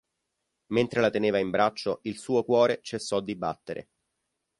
[0.71, 3.89] Mentre la teneva in braccio, il suo cuore cessò di battere.